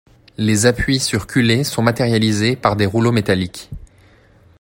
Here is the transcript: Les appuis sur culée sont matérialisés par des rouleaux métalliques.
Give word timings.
Les 0.39 0.65
appuis 0.65 0.99
sur 0.99 1.27
culée 1.27 1.63
sont 1.63 1.83
matérialisés 1.83 2.55
par 2.55 2.75
des 2.75 2.87
rouleaux 2.87 3.11
métalliques. 3.11 3.69